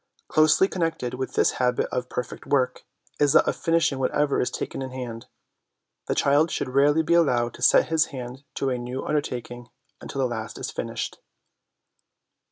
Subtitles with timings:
[0.29, 2.85] Closely connected with this habit of' perfect work'
[3.21, 5.27] is that of finishing whatever is taken in hand.
[6.07, 9.67] The child should rarely be allowed to set his hand to a new undertaking
[10.01, 11.19] until the last is finished.